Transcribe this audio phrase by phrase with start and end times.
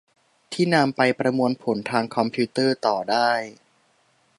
[0.53, 3.31] ที่นำไปประมวลผลทางคอมพิวเตอร์ต่อได้